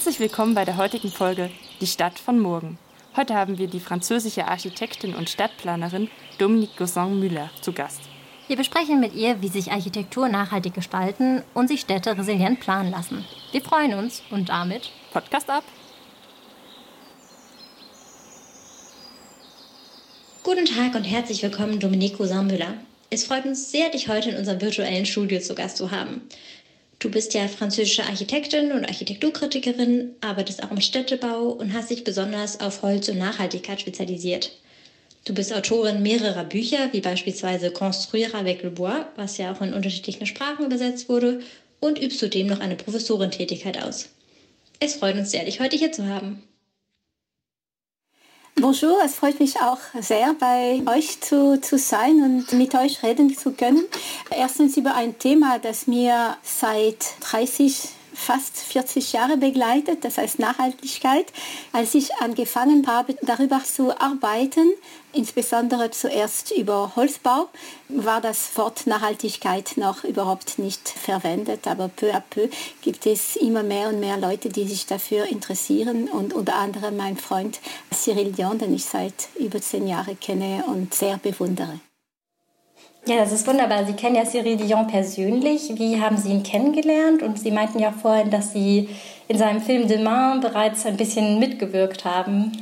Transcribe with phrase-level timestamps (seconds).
[0.00, 1.50] Herzlich willkommen bei der heutigen Folge
[1.82, 2.78] Die Stadt von morgen.
[3.16, 6.08] Heute haben wir die französische Architektin und Stadtplanerin
[6.38, 8.00] Dominique Gosson-Müller zu Gast.
[8.48, 13.26] Wir besprechen mit ihr, wie sich Architektur nachhaltig gestalten und sich Städte resilient planen lassen.
[13.52, 15.64] Wir freuen uns und damit Podcast ab.
[20.42, 22.72] Guten Tag und herzlich willkommen, Dominique Gosson-Müller.
[23.10, 26.22] Es freut uns sehr, dich heute in unserem virtuellen Studio zu Gast zu haben.
[27.00, 32.60] Du bist ja französische Architektin und Architekturkritikerin, arbeitest auch im Städtebau und hast dich besonders
[32.60, 34.52] auf Holz und Nachhaltigkeit spezialisiert.
[35.24, 39.72] Du bist Autorin mehrerer Bücher, wie beispielsweise Construire avec le bois, was ja auch in
[39.72, 41.40] unterschiedlichen Sprachen übersetzt wurde,
[41.80, 44.10] und übst zudem noch eine Professorentätigkeit aus.
[44.78, 46.49] Es freut uns sehr, dich heute hier zu haben.
[48.60, 53.34] Bonjour, es freut mich auch sehr, bei euch zu, zu sein und mit euch reden
[53.34, 53.82] zu können.
[54.30, 57.88] Erstens über ein Thema, das mir seit 30
[58.20, 61.32] fast 40 Jahre begleitet, das heißt Nachhaltigkeit.
[61.72, 64.70] Als ich angefangen habe, darüber zu arbeiten,
[65.12, 67.48] insbesondere zuerst über Holzbau,
[67.88, 72.48] war das Wort Nachhaltigkeit noch überhaupt nicht verwendet, aber peu à peu
[72.82, 77.16] gibt es immer mehr und mehr Leute, die sich dafür interessieren und unter anderem mein
[77.16, 77.58] Freund
[77.92, 81.80] Cyril Dion, den ich seit über zehn Jahren kenne und sehr bewundere.
[83.10, 83.84] Ja, das ist wunderbar.
[83.84, 85.72] Sie kennen ja Cyril Dion persönlich.
[85.74, 87.24] Wie haben Sie ihn kennengelernt?
[87.24, 88.88] Und Sie meinten ja vorhin, dass Sie
[89.26, 92.52] in seinem Film Demain bereits ein bisschen mitgewirkt haben.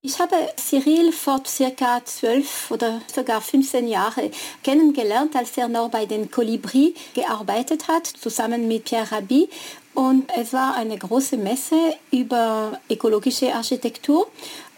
[0.00, 4.30] Ich habe Cyril vor circa zwölf oder sogar 15 Jahren
[4.62, 9.48] kennengelernt, als er noch bei den Kolibri gearbeitet hat, zusammen mit Pierre Rabhi.
[9.94, 14.28] Und es war eine große Messe über ökologische Architektur.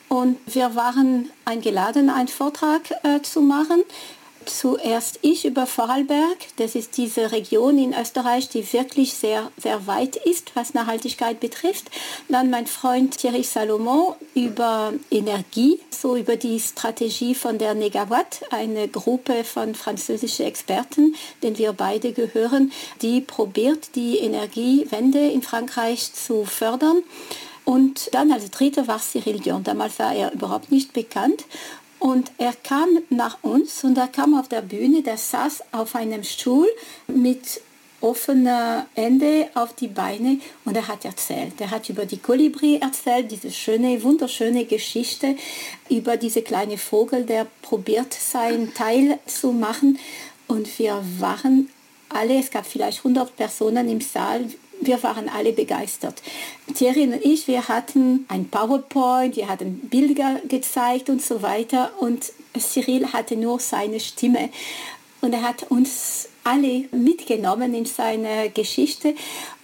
[0.09, 3.83] Und wir waren eingeladen, einen Vortrag äh, zu machen
[4.47, 6.37] zuerst ich über Vorarlberg.
[6.57, 11.91] Das ist diese Region in Österreich, die wirklich sehr, sehr weit ist, was Nachhaltigkeit betrifft.
[12.29, 18.89] Dann mein Freund Thierry Salomon über Energie, so über die Strategie von der Negawatt, eine
[18.89, 22.73] Gruppe von französischen Experten, denen wir beide gehören,
[23.03, 27.03] die probiert, die Energiewende in Frankreich zu fördern.
[27.65, 29.65] Und dann als Dritter war Cyril Dion.
[29.65, 31.45] Damals war er überhaupt nicht bekannt.
[32.05, 36.23] Und er kam nach uns und er kam auf der Bühne, der saß auf einem
[36.23, 36.69] Stuhl
[37.07, 37.63] mit
[38.03, 41.55] offener Ende auf die Beine und er hat erzählt.
[41.61, 45.37] Er hat über die Kolibri erzählt, diese schöne, wunderschöne Geschichte
[45.89, 49.99] über diese kleine Vogel, der probiert sein Teil zu machen.
[50.47, 51.71] Und wir waren
[52.11, 54.45] alle, es gab vielleicht 100 Personen im Saal,
[54.87, 56.23] wir waren alle begeistert.
[56.75, 62.33] Thierry und ich, wir hatten ein PowerPoint, wir hatten Bilder gezeigt und so weiter und
[62.59, 64.51] Cyril hatte nur seine Stimme
[65.21, 69.15] und er hat uns alle mitgenommen in seine Geschichte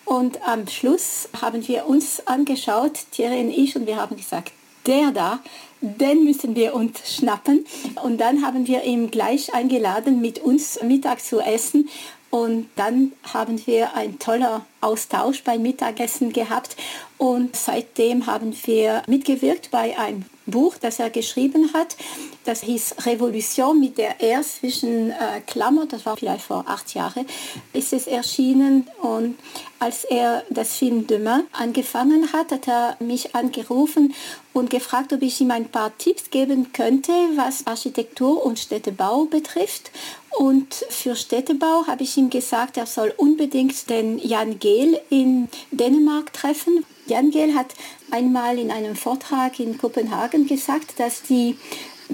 [0.05, 4.53] und am Schluss haben wir uns angeschaut, Thierry und ich, und wir haben gesagt,
[4.87, 5.39] der da,
[5.81, 7.65] den müssen wir uns schnappen.
[8.03, 11.89] Und dann haben wir ihn gleich eingeladen, mit uns Mittag zu essen.
[12.31, 16.77] Und dann haben wir einen tollen Austausch beim Mittagessen gehabt
[17.19, 21.97] und seitdem haben wir mitgewirkt bei einem Buch, das er geschrieben hat.
[22.45, 27.27] Das hieß Revolution mit der R zwischen äh, Klammer, das war vielleicht vor acht Jahren,
[27.73, 28.89] ist es erschienen.
[29.03, 29.39] Und
[29.79, 34.15] als er das Film Demain angefangen hat, hat er mich angerufen
[34.53, 39.91] und gefragt, ob ich ihm ein paar Tipps geben könnte, was Architektur und Städtebau betrifft.
[40.39, 46.33] Und für Städtebau habe ich ihm gesagt, er soll unbedingt den Jan Gehl in Dänemark
[46.33, 46.85] treffen.
[47.07, 47.75] Jan Gehl hat
[48.11, 51.57] einmal in einem Vortrag in Kopenhagen gesagt, dass die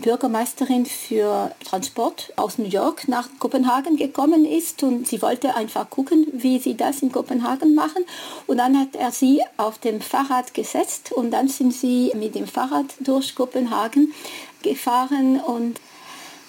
[0.01, 6.27] Bürgermeisterin für Transport aus New York nach Kopenhagen gekommen ist und sie wollte einfach gucken,
[6.33, 8.05] wie sie das in Kopenhagen machen.
[8.47, 12.47] Und dann hat er sie auf dem Fahrrad gesetzt und dann sind sie mit dem
[12.47, 14.13] Fahrrad durch Kopenhagen
[14.63, 15.81] gefahren und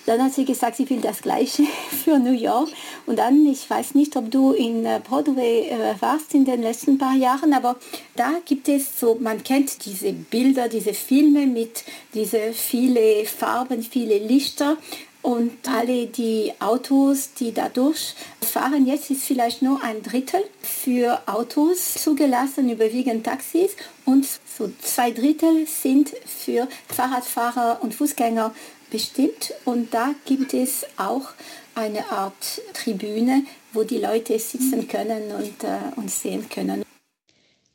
[0.07, 1.63] dann hat sie gesagt, sie will das Gleiche
[2.03, 2.69] für New York.
[3.05, 6.97] Und dann, ich weiß nicht, ob du in äh, Broadway äh, warst in den letzten
[6.97, 7.75] paar Jahren, aber
[8.15, 11.83] da gibt es so, man kennt diese Bilder, diese Filme mit
[12.13, 14.77] diese viele Farben, viele Lichter.
[15.23, 21.95] Und alle die Autos, die dadurch fahren, jetzt ist vielleicht nur ein Drittel für Autos
[21.95, 23.71] zugelassen, überwiegend Taxis.
[24.05, 28.53] Und so zwei Drittel sind für Fahrradfahrer und Fußgänger
[28.91, 29.53] bestimmt.
[29.65, 31.29] Und da gibt es auch
[31.75, 33.43] eine Art Tribüne,
[33.73, 36.83] wo die Leute sitzen können und äh, uns sehen können.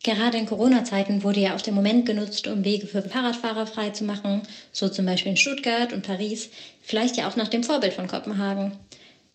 [0.05, 4.43] Gerade in Corona-Zeiten wurde ja auch der Moment genutzt, um Wege für Fahrradfahrer freizumachen,
[4.73, 6.50] so zum Beispiel in Stuttgart und Paris,
[6.82, 8.73] vielleicht ja auch nach dem Vorbild von Kopenhagen.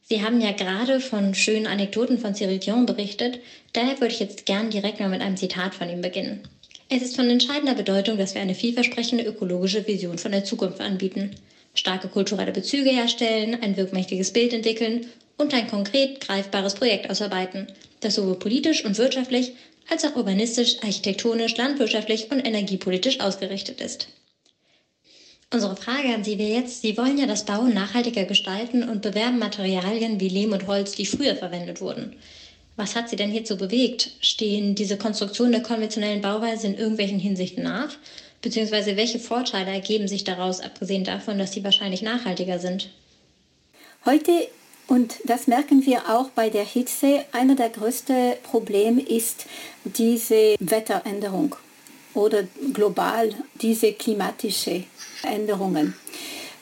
[0.04, 3.40] Sie haben ja gerade von schönen Anekdoten von Cyril Dion berichtet,
[3.72, 6.42] daher würde ich jetzt gern direkt mal mit einem Zitat von ihm beginnen.
[6.90, 11.32] Es ist von entscheidender Bedeutung, dass wir eine vielversprechende ökologische Vision von der Zukunft anbieten,
[11.78, 15.02] starke kulturelle Bezüge herstellen, ein wirkmächtiges Bild entwickeln
[15.38, 17.68] und ein konkret greifbares Projekt ausarbeiten,
[18.00, 19.52] das sowohl politisch und wirtschaftlich
[19.90, 24.08] als auch urbanistisch, architektonisch, landwirtschaftlich und energiepolitisch ausgerichtet ist.
[25.54, 29.40] Unsere Frage an Sie wäre jetzt, Sie wollen ja das Bauen nachhaltiger gestalten und bewerben
[29.40, 32.12] Materialien wie Lehm und Holz, die früher verwendet wurden.
[32.76, 34.12] Was hat Sie denn hierzu bewegt?
[34.20, 37.98] Stehen diese Konstruktionen der konventionellen Bauweise in irgendwelchen Hinsichten nach?
[38.48, 42.90] Beziehungsweise welche Vorteile ergeben sich daraus, abgesehen davon, dass sie wahrscheinlich nachhaltiger sind?
[44.06, 44.32] Heute,
[44.88, 49.48] und das merken wir auch bei der Hitze, einer der größten Probleme ist
[49.84, 51.58] diese Wetteränderung
[52.14, 54.86] oder global diese klimatische
[55.24, 55.94] Änderungen.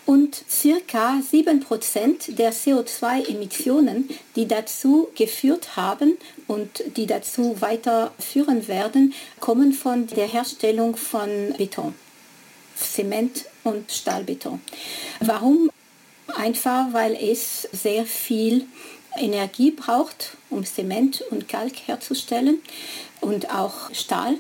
[0.07, 6.17] Und circa 7% der CO2-Emissionen, die dazu geführt haben
[6.47, 11.94] und die dazu weiterführen werden, kommen von der Herstellung von Beton,
[12.75, 14.62] Zement und Stahlbeton.
[15.19, 15.71] Warum?
[16.36, 18.65] Einfach weil es sehr viel
[19.18, 22.62] Energie braucht, um Zement und Kalk herzustellen
[23.21, 24.38] und auch Stahl.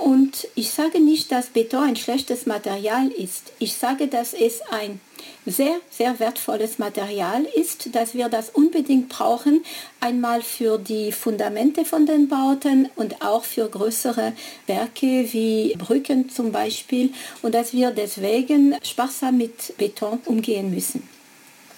[0.00, 3.52] Und ich sage nicht, dass Beton ein schlechtes Material ist.
[3.58, 4.98] Ich sage, dass es ein
[5.44, 9.62] sehr, sehr wertvolles Material ist, dass wir das unbedingt brauchen,
[10.00, 14.32] einmal für die Fundamente von den Bauten und auch für größere
[14.66, 17.12] Werke wie Brücken zum Beispiel
[17.42, 21.06] und dass wir deswegen sparsam mit Beton umgehen müssen.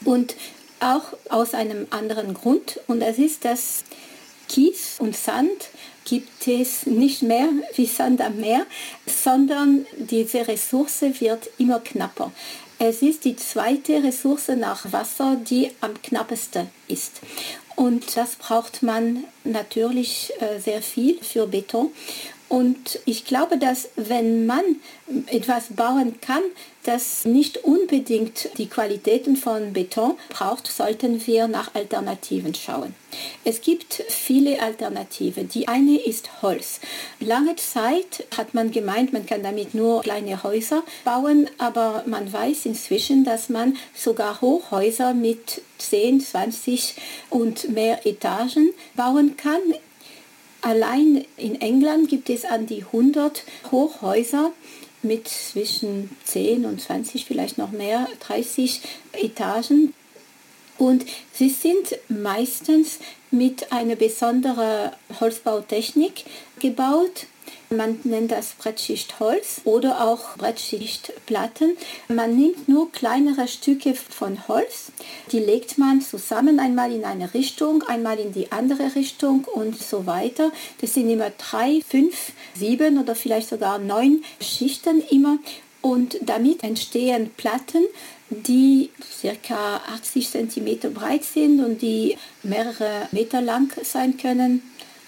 [0.04, 0.36] Und
[0.78, 3.82] auch aus einem anderen Grund und das ist, dass
[4.48, 5.70] Kies und Sand
[6.04, 8.66] gibt es nicht mehr wie Sand am Meer,
[9.06, 12.32] sondern diese Ressource wird immer knapper.
[12.78, 17.20] Es ist die zweite Ressource nach Wasser, die am knappesten ist.
[17.76, 21.90] Und das braucht man natürlich äh, sehr viel für Beton.
[22.52, 24.62] Und ich glaube, dass wenn man
[25.28, 26.42] etwas bauen kann,
[26.82, 32.94] das nicht unbedingt die Qualitäten von Beton braucht, sollten wir nach Alternativen schauen.
[33.42, 35.48] Es gibt viele Alternativen.
[35.48, 36.80] Die eine ist Holz.
[37.20, 42.66] Lange Zeit hat man gemeint, man kann damit nur kleine Häuser bauen, aber man weiß
[42.66, 46.96] inzwischen, dass man sogar Hochhäuser mit 10, 20
[47.30, 49.62] und mehr Etagen bauen kann.
[50.62, 54.52] Allein in England gibt es an die 100 Hochhäuser
[55.02, 58.80] mit zwischen 10 und 20, vielleicht noch mehr, 30
[59.12, 59.92] Etagen.
[60.78, 62.98] Und sie sind meistens
[63.30, 64.90] mit einer besonderen
[65.20, 66.24] Holzbautechnik
[66.58, 67.26] gebaut.
[67.70, 71.76] Man nennt das Brettschichtholz oder auch Brettschichtplatten.
[72.08, 74.92] Man nimmt nur kleinere Stücke von Holz,
[75.32, 80.04] die legt man zusammen einmal in eine Richtung, einmal in die andere Richtung und so
[80.04, 80.52] weiter.
[80.82, 85.38] Das sind immer drei, fünf, sieben oder vielleicht sogar neun Schichten immer.
[85.80, 87.84] Und damit entstehen Platten,
[88.34, 88.90] die
[89.46, 89.76] ca.
[89.94, 94.62] 80 cm breit sind und die mehrere Meter lang sein können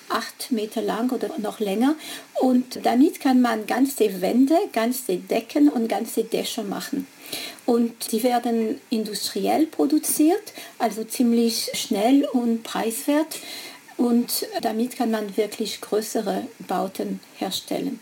[0.09, 1.95] acht Meter lang oder noch länger.
[2.41, 7.07] Und damit kann man ganze Wände, ganze Decken und ganze Dächer machen.
[7.67, 13.39] Und die werden industriell produziert, also ziemlich schnell und preiswert.
[13.97, 18.01] Und damit kann man wirklich größere Bauten herstellen.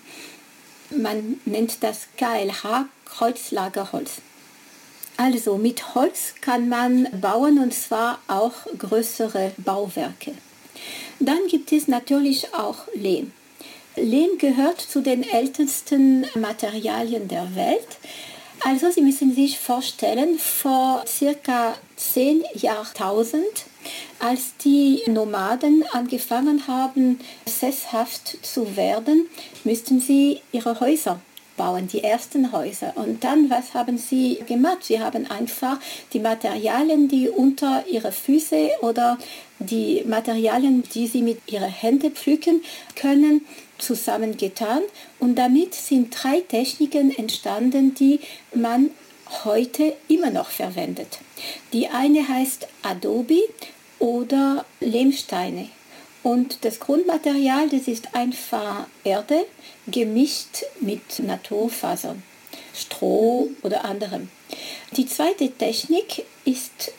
[0.91, 4.21] Man nennt das KLH Kreuzlagerholz.
[5.17, 10.33] Also mit Holz kann man bauen und zwar auch größere Bauwerke.
[11.21, 13.33] Dann gibt es natürlich auch Lehm.
[13.97, 17.87] Lehm gehört zu den ältesten Materialien der Welt.
[18.65, 23.67] Also Sie müssen sich vorstellen, vor circa 10 Jahrtausend,
[24.19, 29.29] als die Nomaden angefangen haben, sesshaft zu werden,
[29.65, 31.21] müssten sie ihre Häuser
[31.57, 32.93] bauen, die ersten Häuser.
[32.97, 34.79] Und dann, was haben sie gemacht?
[34.85, 35.79] Sie haben einfach
[36.13, 39.19] die Materialien, die unter ihre Füße oder
[39.59, 42.63] die Materialien, die sie mit ihren Händen pflücken
[42.97, 43.45] können,
[43.79, 44.83] zusammengetan.
[45.19, 48.21] Und damit sind drei Techniken entstanden, die
[48.55, 48.91] man
[49.45, 51.19] heute immer noch verwendet.
[51.73, 53.43] Die eine heißt Adobe
[53.99, 55.69] oder Lehmsteine.
[56.23, 59.45] Und das Grundmaterial, das ist einfach Erde
[59.89, 62.23] gemischt mit Naturfasern,
[62.75, 64.29] Stroh oder anderem.
[64.97, 66.93] Die zweite Technik ist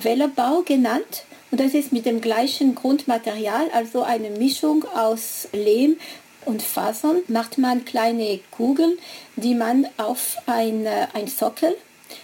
[0.00, 5.98] Wellerbau genannt und das ist mit dem gleichen Grundmaterial, also eine Mischung aus Lehm
[6.44, 8.98] und Fasern, macht man kleine Kugeln,
[9.36, 11.76] die man auf ein, ein Sockel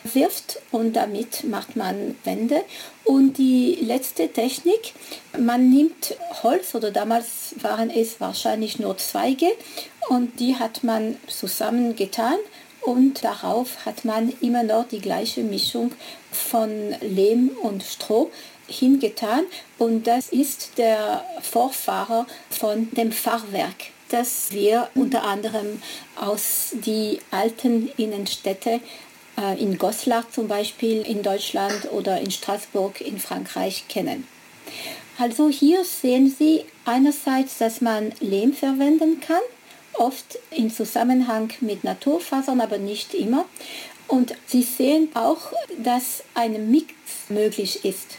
[0.04, 2.62] wirft und damit macht man Wände.
[3.04, 4.92] Und die letzte Technik,
[5.38, 9.52] man nimmt Holz oder damals waren es wahrscheinlich nur Zweige
[10.08, 12.36] und die hat man zusammengetan
[12.82, 15.92] und darauf hat man immer noch die gleiche Mischung
[16.30, 18.30] von Lehm und Stroh
[18.66, 19.44] hingetan
[19.78, 25.82] und das ist der Vorfahrer von dem Fahrwerk, das wir unter anderem
[26.16, 28.80] aus die alten Innenstädte
[29.58, 34.26] in Goslar zum Beispiel in Deutschland oder in Straßburg in Frankreich kennen.
[35.18, 39.42] Also hier sehen Sie einerseits, dass man Lehm verwenden kann,
[39.94, 43.44] oft in Zusammenhang mit Naturfasern, aber nicht immer.
[44.08, 46.92] Und Sie sehen auch, dass ein Mix
[47.28, 48.18] möglich ist.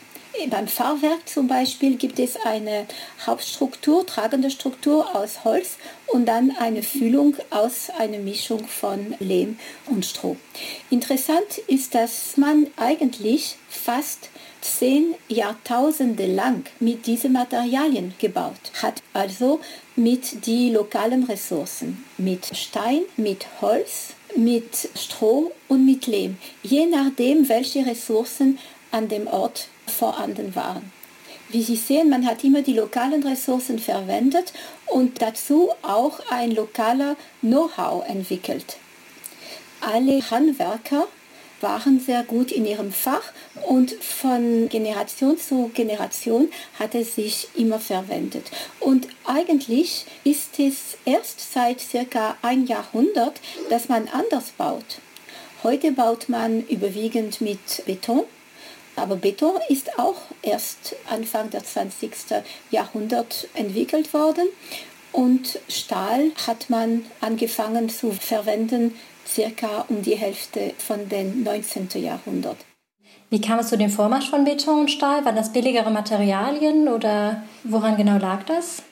[0.49, 2.87] Beim Fahrwerk zum Beispiel gibt es eine
[3.25, 10.05] Hauptstruktur, tragende Struktur aus Holz und dann eine Füllung aus einer Mischung von Lehm und
[10.05, 10.35] Stroh.
[10.89, 14.29] Interessant ist, dass man eigentlich fast
[14.61, 19.01] zehn Jahrtausende lang mit diesen Materialien gebaut hat.
[19.13, 19.59] Also
[19.95, 27.47] mit den lokalen Ressourcen, mit Stein, mit Holz, mit Stroh und mit Lehm, je nachdem,
[27.49, 28.57] welche Ressourcen
[28.91, 30.91] an dem Ort vorhanden waren.
[31.49, 34.53] Wie Sie sehen, man hat immer die lokalen Ressourcen verwendet
[34.87, 38.77] und dazu auch ein lokaler Know-how entwickelt.
[39.81, 41.07] Alle Handwerker
[41.61, 43.31] waren sehr gut in ihrem Fach
[43.67, 48.51] und von Generation zu Generation hat es sich immer verwendet.
[48.79, 54.99] Und eigentlich ist es erst seit circa ein Jahrhundert, dass man anders baut.
[55.63, 58.25] Heute baut man überwiegend mit Beton
[58.95, 62.11] aber Beton ist auch erst Anfang des 20.
[62.71, 64.47] Jahrhunderts entwickelt worden
[65.11, 68.95] und Stahl hat man angefangen zu verwenden
[69.27, 71.89] circa um die Hälfte von den 19.
[71.95, 72.57] Jahrhundert.
[73.29, 75.25] Wie kam es zu dem Vormarsch von Beton und Stahl?
[75.25, 78.83] Waren das billigere Materialien oder woran genau lag das?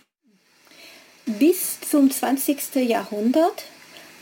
[1.26, 2.76] Bis zum 20.
[2.88, 3.66] Jahrhundert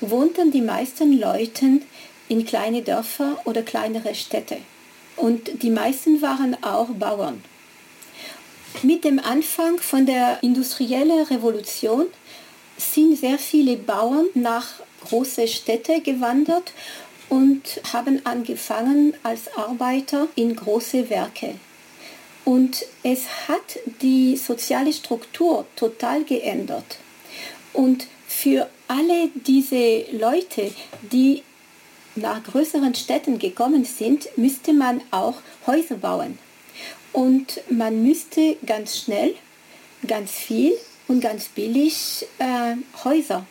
[0.02, 1.80] wohnten die meisten Leute
[2.28, 4.58] in kleine Dörfer oder kleinere Städte
[5.20, 7.44] und die meisten waren auch Bauern.
[8.84, 12.06] Mit dem Anfang von der industriellen Revolution
[12.78, 14.66] sind sehr viele Bauern nach
[15.06, 16.74] große Städte gewandert
[17.30, 21.56] und haben angefangen als Arbeiter in große Werke.
[22.46, 26.98] Und es hat die soziale Struktur total geändert.
[27.74, 30.72] Und für alle diese Leute,
[31.12, 31.44] die
[32.16, 35.36] nach größeren Städten gekommen sind, müsste man auch
[35.68, 36.38] Häuser bauen.
[37.14, 39.36] Und man müsste ganz schnell,
[40.08, 40.74] ganz viel
[41.08, 43.46] und ganz billig äh, Häuser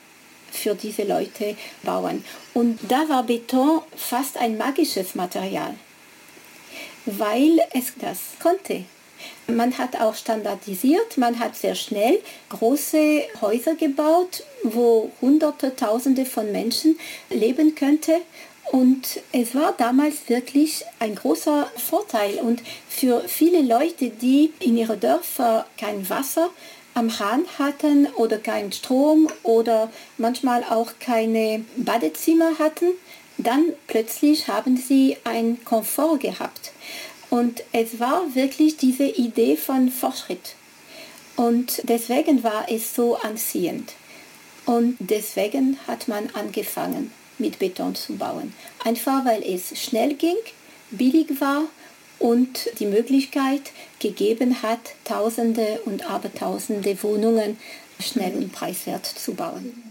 [0.50, 2.25] für diese Leute bauen.
[2.55, 5.75] Und da war Beton fast ein magisches Material,
[7.05, 8.85] weil es das konnte.
[9.50, 16.52] Man hat auch standardisiert, man hat sehr schnell große Häuser gebaut, wo Hunderte, Tausende von
[16.52, 16.99] Menschen
[17.31, 18.21] leben könnten
[18.71, 22.37] und es war damals wirklich ein großer Vorteil.
[22.37, 26.50] Und für viele Leute, die in ihren Dörfern kein Wasser
[26.95, 32.90] am Hahn hatten oder keinen Strom oder manchmal auch keine Badezimmer hatten,
[33.38, 36.73] dann plötzlich haben sie einen Komfort gehabt.
[37.30, 40.54] Und es war wirklich diese Idee von Fortschritt.
[41.37, 43.92] Und deswegen war es so anziehend.
[44.66, 48.52] Und deswegen hat man angefangen mit Beton zu bauen.
[48.85, 50.37] Einfach weil es schnell ging,
[50.90, 51.64] billig war
[52.18, 57.58] und die Möglichkeit gegeben hat, Tausende und Abertausende Wohnungen
[58.00, 59.88] schnell und preiswert zu bauen.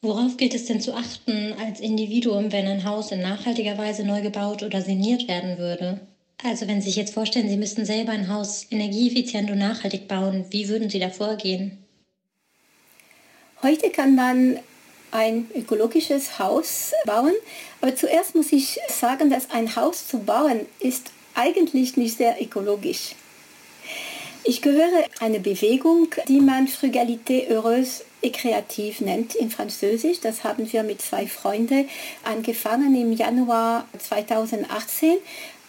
[0.00, 4.22] Worauf gilt es denn zu achten als Individuum, wenn ein Haus in nachhaltiger Weise neu
[4.22, 6.00] gebaut oder saniert werden würde?
[6.44, 10.44] Also wenn Sie sich jetzt vorstellen, Sie müssten selber ein Haus energieeffizient und nachhaltig bauen,
[10.50, 11.78] wie würden Sie da vorgehen?
[13.60, 14.60] Heute kann man
[15.10, 17.32] ein ökologisches Haus bauen.
[17.80, 23.14] Aber zuerst muss ich sagen, dass ein Haus zu bauen ist eigentlich nicht sehr ökologisch.
[24.48, 30.20] Ich gehöre einer Bewegung, die man Frugalité heureuse et créative nennt in Französisch.
[30.20, 31.86] Das haben wir mit zwei Freunden
[32.24, 35.18] angefangen im Januar 2018.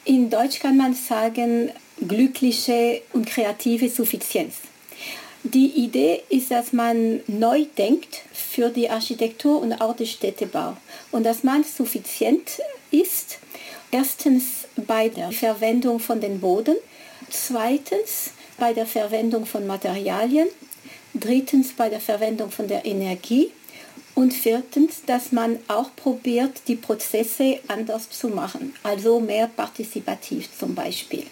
[0.06, 1.72] In Deutsch kann man sagen
[2.08, 4.56] glückliche und kreative Suffizienz.
[5.44, 10.78] Die Idee ist, dass man neu denkt für die Architektur und auch den Städtebau
[11.12, 13.40] und dass man suffizient ist.
[13.92, 16.78] Erstens bei der Verwendung von den Boden,
[17.30, 20.48] zweitens bei der Verwendung von Materialien,
[21.14, 23.52] drittens bei der Verwendung von der Energie
[24.20, 30.76] Und viertens, dass man auch probiert, die Prozesse anders zu machen, also mehr partizipativ zum
[30.76, 31.24] Beispiel.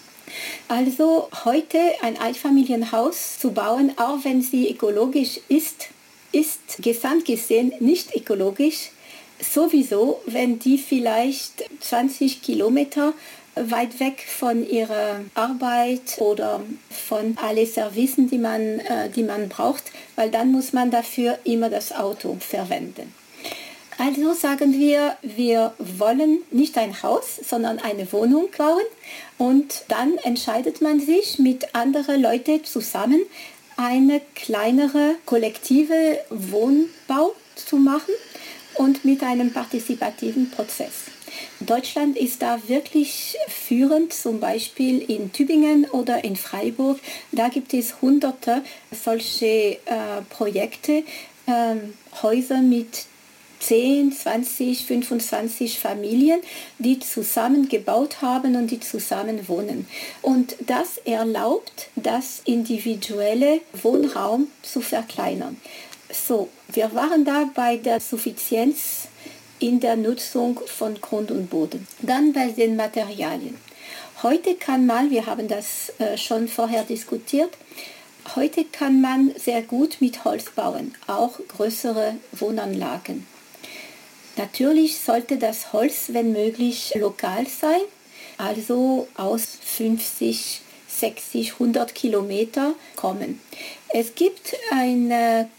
[0.70, 5.90] Also heute ein Einfamilienhaus zu bauen, auch wenn sie ökologisch ist,
[6.32, 8.92] ist gesamt gesehen nicht ökologisch.
[9.42, 13.14] Sowieso, wenn die vielleicht 20 Kilometer
[13.70, 19.84] weit weg von ihrer Arbeit oder von alle Servicen, die man, äh, die man braucht,
[20.16, 23.14] weil dann muss man dafür immer das Auto verwenden.
[24.00, 28.84] Also sagen wir, wir wollen nicht ein Haus, sondern eine Wohnung bauen
[29.40, 33.22] und dann entscheidet man sich mit anderen Leuten zusammen,
[33.76, 38.14] eine kleinere kollektive Wohnbau zu machen
[38.76, 41.17] und mit einem partizipativen Prozess.
[41.60, 47.00] Deutschland ist da wirklich führend, zum Beispiel in Tübingen oder in Freiburg.
[47.32, 51.04] Da gibt es hunderte solche äh, Projekte,
[51.46, 51.76] äh,
[52.22, 53.06] Häuser mit
[53.60, 56.42] 10, 20, 25 Familien,
[56.78, 59.88] die zusammen gebaut haben und die zusammen wohnen.
[60.22, 65.58] Und das erlaubt, das individuelle Wohnraum zu verkleinern.
[66.12, 69.08] So, wir waren da bei der Suffizienz
[69.60, 71.88] in der Nutzung von Grund und Boden.
[72.02, 73.58] Dann bei den Materialien.
[74.24, 77.52] Heute kann man, wir haben das äh, schon vorher diskutiert,
[78.36, 83.28] heute kann man sehr gut mit Holz bauen, auch größere Wohnanlagen.
[84.36, 87.82] Natürlich sollte das Holz, wenn möglich, lokal sein,
[88.38, 93.40] also aus 50, 60, 100 Kilometer kommen.
[93.90, 95.50] Es gibt eine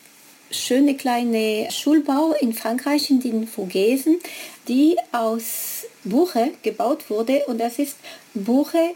[0.51, 4.19] schöne kleine Schulbau in Frankreich, in den Vogesen,
[4.67, 7.97] die aus Buche gebaut wurde und das ist
[8.35, 8.95] Buche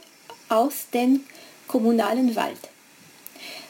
[0.49, 1.21] aus dem
[1.66, 2.59] kommunalen Wald.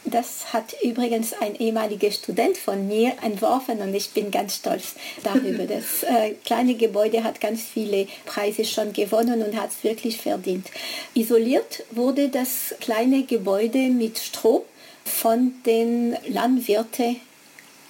[0.04, 5.64] Das hat übrigens ein ehemaliger Student von mir entworfen und ich bin ganz stolz darüber.
[5.72, 10.66] Das äh, kleine Gebäude hat ganz viele Preise schon gewonnen und hat es wirklich verdient.
[11.14, 14.64] Isoliert wurde das kleine Gebäude mit Stroh
[15.04, 17.20] von den Landwirten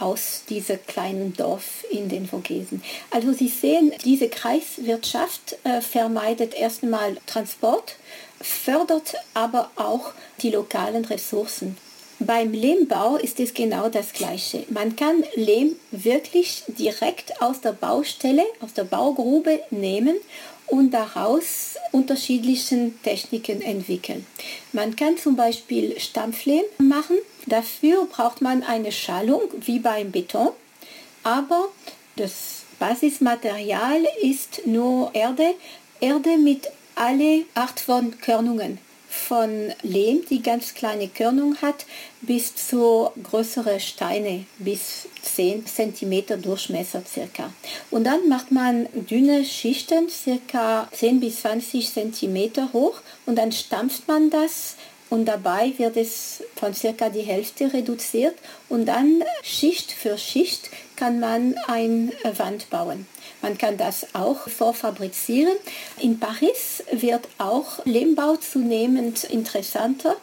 [0.02, 2.82] aus diesem kleinen Dorf in den Vogesen.
[3.10, 7.96] Also Sie sehen, diese Kreiswirtschaft äh, vermeidet erstmal Transport,
[8.40, 11.76] fördert aber auch die lokalen Ressourcen.
[12.18, 14.64] Beim Lehmbau ist es genau das Gleiche.
[14.68, 20.16] Man kann Lehm wirklich direkt aus der Baustelle, aus der Baugrube nehmen
[20.66, 24.26] und daraus unterschiedliche Techniken entwickeln.
[24.72, 27.16] Man kann zum Beispiel Stampflehm machen.
[27.46, 30.50] Dafür braucht man eine Schallung wie beim Beton,
[31.22, 31.68] aber
[32.16, 35.54] das Basismaterial ist nur Erde,
[36.00, 38.78] Erde mit alle Art von Körnungen
[39.12, 41.84] von Lehm, die ganz kleine Körnung hat,
[42.22, 47.52] bis zu größere Steine, bis 10 cm Durchmesser circa.
[47.90, 54.08] Und dann macht man dünne Schichten, circa 10 bis 20 cm hoch und dann stampft
[54.08, 54.76] man das
[55.10, 58.34] und dabei wird es von circa die Hälfte reduziert
[58.70, 63.06] und dann Schicht für Schicht kann man eine Wand bauen.
[63.42, 65.56] Man kann das auch vorfabrizieren.
[66.00, 70.16] In Paris wird auch Lehmbau zunehmend interessanter,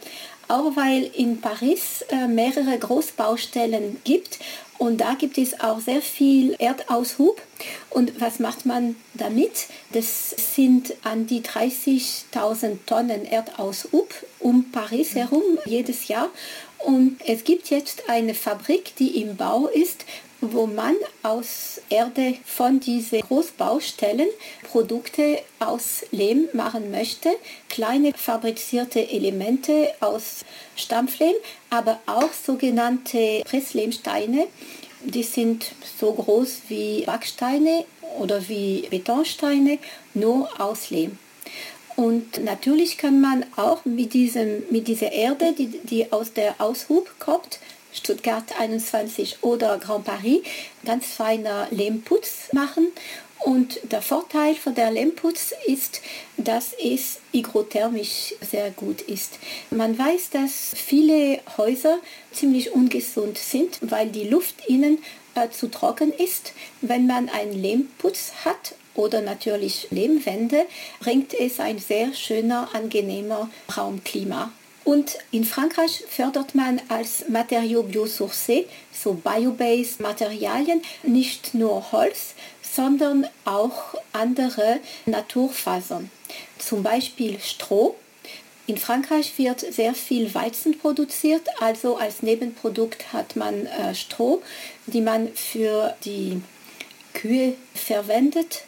[0.48, 4.40] auch weil in Paris äh, mehrere Großbaustellen gibt
[4.80, 7.42] und da gibt es auch sehr viel Erdaushub.
[7.90, 9.68] Und was macht man damit?
[9.92, 16.30] Das sind an die 30.000 Tonnen Erdaushub um Paris herum jedes Jahr.
[16.78, 20.06] Und es gibt jetzt eine Fabrik, die im Bau ist,
[20.42, 24.28] wo man aus Erde von diesen Großbaustellen
[24.64, 27.30] Produkte aus Lehm machen möchte,
[27.68, 31.36] kleine fabrizierte Elemente aus Stampflehm,
[31.70, 34.48] aber auch sogenannte Presslehmsteine.
[35.04, 37.86] Die sind so groß wie Backsteine
[38.20, 39.80] oder wie Betonsteine,
[40.14, 41.18] nur aus Lehm.
[41.96, 47.12] Und natürlich kann man auch mit, diesem, mit dieser Erde, die, die aus der Aushub
[47.20, 47.60] kommt,
[47.94, 50.42] Stuttgart 21 oder Grand Paris
[50.86, 52.88] ganz feiner Lehmputz machen.
[53.40, 56.02] Und der Vorteil von der Lehmputz ist,
[56.36, 59.40] dass es hygrothermisch sehr gut ist.
[59.70, 62.00] Man weiß, dass viele Häuser
[62.34, 64.98] ziemlich ungesund sind, weil die Luft innen
[65.36, 66.52] äh, zu trocken ist.
[66.82, 70.66] Wenn man einen Lehmputz hat oder natürlich Lehmwände,
[71.00, 74.52] bringt es ein sehr schöner, angenehmer Raumklima.
[74.90, 83.28] Und in Frankreich fördert man als Material biosourcé, so biobased Materialien, nicht nur Holz, sondern
[83.46, 86.10] auch andere Naturfasern.
[86.58, 87.98] Zum Beispiel Stroh
[88.66, 94.42] In Frankreich wird sehr viel Weizen produziert, also als Nebenprodukt hat man äh, Stroh,
[94.88, 96.42] die man für die
[97.14, 98.64] Kühe verwendet,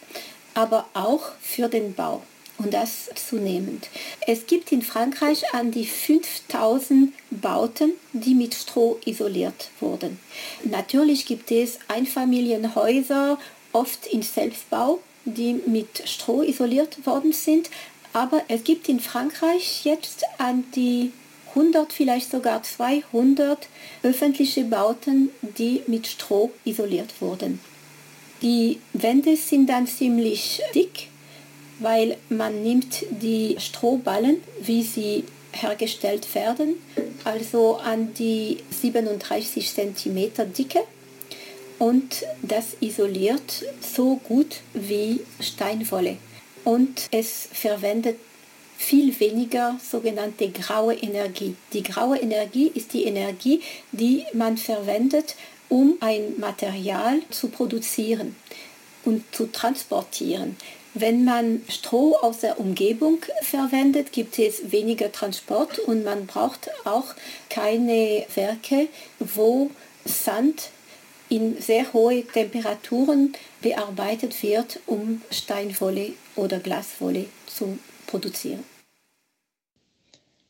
[0.54, 2.22] aber auch für den Bau
[2.64, 3.90] und das zunehmend.
[4.28, 10.20] Es gibt in Frankreich an die 5000 Bauten, die mit Stroh isoliert wurden.
[10.64, 13.40] Natürlich gibt es Einfamilienhäuser,
[13.74, 17.70] oft in Selbstbau, die mit Stroh isoliert worden sind,
[18.14, 21.12] aber es gibt in Frankreich jetzt an die
[21.50, 23.68] 100, vielleicht sogar 200
[24.04, 27.60] öffentliche Bauten, die mit Stroh isoliert wurden.
[28.42, 31.11] Die Wände sind dann ziemlich dick
[31.82, 36.76] weil man nimmt die Strohballen, wie sie hergestellt werden,
[37.24, 40.84] also an die 37 cm Dicke
[41.80, 46.18] und das isoliert so gut wie Steinwolle.
[46.64, 48.18] Und es verwendet
[48.78, 51.56] viel weniger sogenannte graue Energie.
[51.74, 55.36] Die graue Energie ist die Energie, die man verwendet,
[55.70, 58.36] um ein Material zu produzieren
[59.04, 60.58] und zu transportieren.
[60.94, 67.16] Wenn man Stroh aus der Umgebung verwendet, gibt es weniger Transport und man braucht auch
[67.50, 69.72] keine Werke, wo
[70.04, 70.70] Sand
[71.30, 78.66] in sehr hohe Temperaturen bearbeitet wird, um Steinwolle oder Glaswolle zu produzieren.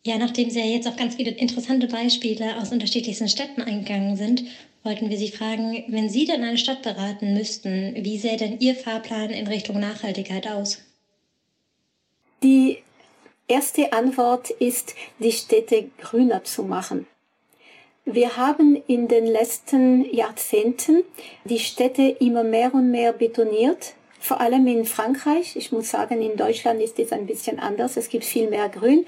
[0.04, 4.44] Ja, nachdem Sie ja jetzt auf ganz viele interessante Beispiele aus unterschiedlichsten Städten eingegangen sind,
[4.84, 8.76] wollten wir Sie fragen, wenn Sie dann eine Stadt beraten müssten, wie sähe denn Ihr
[8.76, 10.80] Fahrplan in Richtung Nachhaltigkeit aus?
[12.44, 12.80] Die
[13.48, 17.06] erste Antwort ist, die Städte grüner zu machen.
[18.06, 21.04] Wir haben in den letzten Jahrzehnten
[21.44, 25.56] die Städte immer mehr und mehr betoniert, vor allem in Frankreich.
[25.56, 27.98] Ich muss sagen, in Deutschland ist es ein bisschen anders.
[27.98, 29.06] Es gibt viel mehr Grün.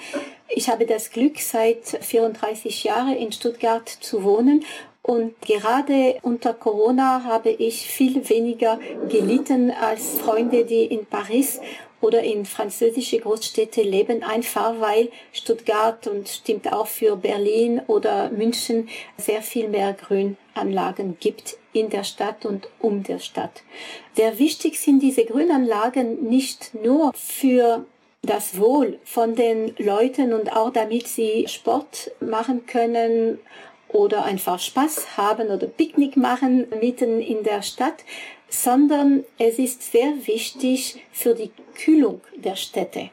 [0.49, 4.63] Ich habe das Glück, seit 34 Jahren in Stuttgart zu wohnen
[5.03, 11.59] und gerade unter Corona habe ich viel weniger gelitten als Freunde, die in Paris
[11.99, 18.87] oder in französische Großstädte leben, einfach weil Stuttgart und stimmt auch für Berlin oder München
[19.17, 23.63] sehr viel mehr Grünanlagen gibt in der Stadt und um der Stadt.
[24.15, 27.85] Sehr wichtig sind diese Grünanlagen nicht nur für
[28.21, 33.39] das Wohl von den Leuten und auch damit sie Sport machen können
[33.93, 38.03] oder einfach Spaß haben oder Picknick machen mitten in der Stadt,
[38.49, 43.09] sondern es ist sehr wichtig für die Kühlung der Städte.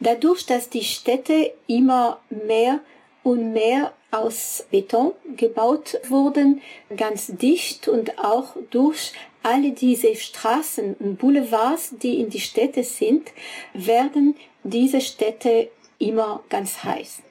[0.00, 2.80] Dadurch, dass die Städte immer mehr
[3.22, 6.60] und mehr aus Beton gebaut wurden,
[6.96, 13.30] ganz dicht und auch durch alle diese Straßen und Boulevards, die in die Städte sind,
[13.72, 17.22] werden diese Städte immer ganz heiß.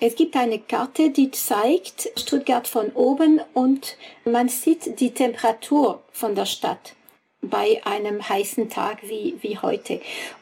[0.00, 6.34] Es gibt eine Karte, die zeigt Stuttgart von oben und man sieht die Temperatur von
[6.34, 6.94] der Stadt
[7.40, 10.00] bei einem heißen Tag wie, wie heute.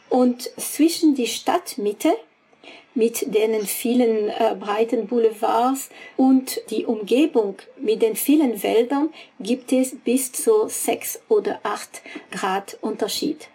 [0.09, 2.15] Und zwischen die Stadtmitte
[2.95, 9.97] mit den vielen äh, breiten Boulevards und die Umgebung mit den vielen Wäldern gibt es
[9.97, 13.49] bis zu sechs oder acht Grad Unterschied.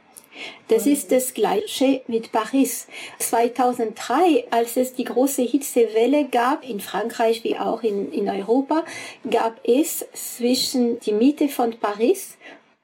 [0.68, 2.88] Das ist das Gleiche mit Paris.
[3.20, 8.84] 2003, als es die große Hitzewelle gab, in Frankreich wie auch in, in Europa,
[9.30, 12.38] gab es zwischen die Mitte von Paris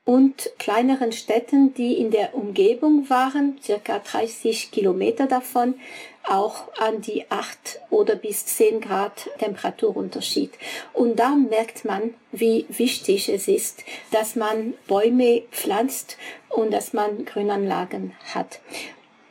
[0.04, 5.76] und kleineren Städten, die in der Umgebung waren, circa 30 Kilometer davon,
[6.24, 10.52] auch an die 8 oder bis 10 Grad Temperaturunterschied.
[10.94, 16.18] Und da merkt man, wie wichtig es ist, dass man Bäume pflanzt
[16.56, 18.60] und dass man Grünanlagen hat.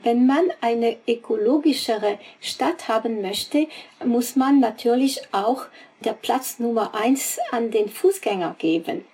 [0.02, 3.66] Wenn man eine ökologischere Stadt haben möchte,
[4.04, 5.66] muss man natürlich auch
[6.00, 9.04] der Platz Nummer eins an den Fußgänger geben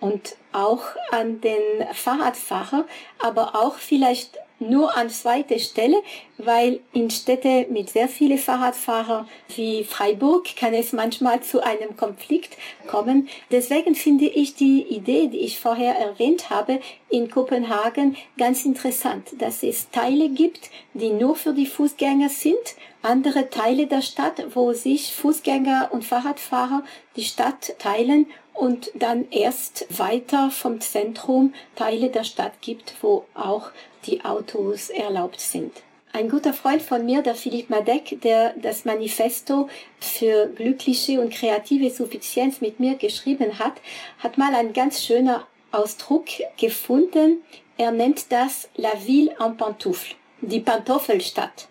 [0.00, 1.60] und auch an den
[1.92, 2.86] Fahrradfahrer,
[3.18, 5.96] aber auch vielleicht nur an zweiter Stelle,
[6.38, 12.56] weil in Städte mit sehr vielen Fahrradfahrern wie Freiburg kann es manchmal zu einem Konflikt
[12.86, 13.28] kommen.
[13.50, 19.62] Deswegen finde ich die Idee, die ich vorher erwähnt habe, in Kopenhagen ganz interessant, dass
[19.62, 25.14] es Teile gibt, die nur für die Fußgänger sind, andere Teile der Stadt, wo sich
[25.14, 26.84] Fußgänger und Fahrradfahrer
[27.16, 28.26] die Stadt teilen
[28.60, 33.70] und dann erst weiter vom Zentrum Teile der Stadt gibt, wo auch
[34.04, 35.72] die Autos erlaubt sind.
[36.12, 41.88] Ein guter Freund von mir, der Philipp Madec, der das Manifesto für glückliche und kreative
[41.88, 43.74] Suffizienz mit mir geschrieben hat,
[44.18, 46.26] hat mal einen ganz schöner Ausdruck
[46.58, 47.42] gefunden.
[47.78, 51.68] Er nennt das La Ville en Pantoufle, die Pantoffelstadt.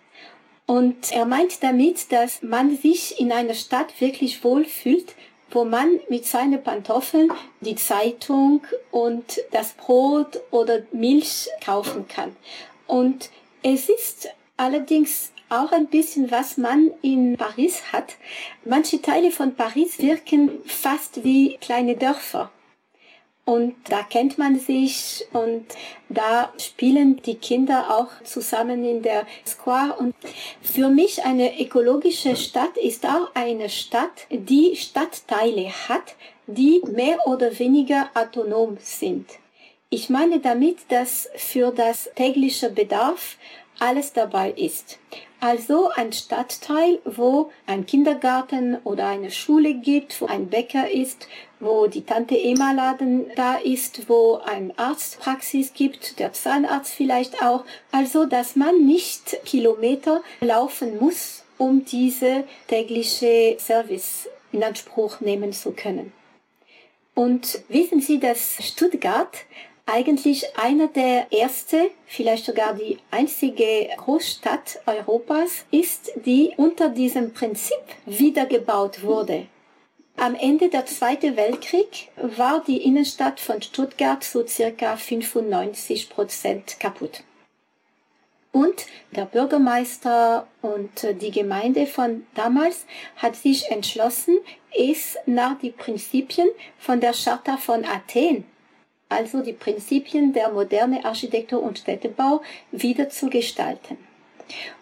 [0.65, 5.15] Und er meint damit, dass man sich in einer Stadt wirklich wohlfühlt,
[5.51, 7.31] wo man mit seinen Pantoffeln
[7.61, 12.35] die Zeitung und das Brot oder Milch kaufen kann.
[12.87, 13.29] Und
[13.63, 18.15] es ist allerdings auch ein bisschen, was man in Paris hat.
[18.65, 22.51] Manche Teile von Paris wirken fast wie kleine Dörfer.
[23.49, 25.65] Und da kennt man sich und
[26.07, 29.95] da spielen die Kinder auch zusammen in der Square.
[29.97, 30.13] Und
[30.61, 37.57] für mich eine ökologische Stadt ist auch eine Stadt, die Stadtteile hat, die mehr oder
[37.57, 39.27] weniger autonom sind.
[39.89, 43.37] Ich meine damit, dass für das tägliche Bedarf
[43.79, 44.99] alles dabei ist.
[45.41, 51.29] Also ein Stadtteil, wo ein Kindergarten oder eine Schule gibt, wo ein Bäcker ist,
[51.61, 57.63] wo die Tante Emma Laden da ist, wo ein Arztpraxis gibt, der Zahnarzt vielleicht auch.
[57.91, 65.71] Also, dass man nicht Kilometer laufen muss, um diese tägliche Service in Anspruch nehmen zu
[65.71, 66.11] können.
[67.15, 69.45] Und wissen Sie, dass Stuttgart
[69.89, 77.81] eigentlich einer der erste, vielleicht sogar die einzige Großstadt Europas ist, die unter diesem Prinzip
[78.05, 79.47] wiedergebaut wurde.
[80.15, 87.23] Am Ende der Zweiten Weltkrieg war die Innenstadt von Stuttgart so circa 95 Prozent kaputt.
[88.51, 94.37] Und der Bürgermeister und die Gemeinde von damals hat sich entschlossen,
[94.77, 98.43] es nach die Prinzipien von der Charta von Athen
[99.09, 102.41] also die Prinzipien der moderne Architektur und Städtebau
[102.71, 103.97] wieder zu gestalten.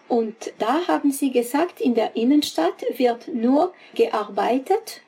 [0.08, 5.02] Und da haben sie gesagt, in der Innenstadt wird nur gearbeitet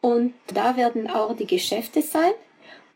[0.00, 2.32] und da werden auch die Geschäfte sein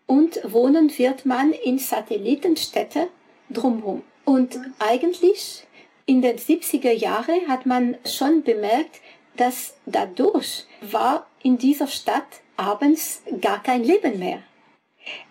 [0.07, 3.09] und wohnen wird man in Satellitenstädte
[3.51, 4.03] drumherum.
[4.25, 5.65] Und eigentlich
[6.07, 9.01] in den 70er Jahren hat man schon bemerkt,
[9.37, 14.43] dass dadurch war in dieser Stadt abends gar kein Leben mehr.